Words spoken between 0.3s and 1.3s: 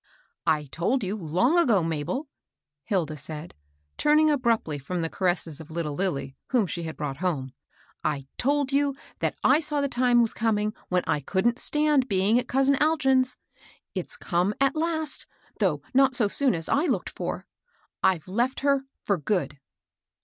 "I told you